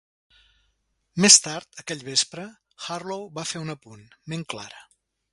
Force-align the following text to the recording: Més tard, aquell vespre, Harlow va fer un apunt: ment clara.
Més 1.25 1.35
tard, 1.47 1.67
aquell 1.83 2.01
vespre, 2.07 2.45
Harlow 2.87 3.27
va 3.35 3.45
fer 3.49 3.61
un 3.65 3.75
apunt: 3.75 4.07
ment 4.33 4.47
clara. 4.55 4.81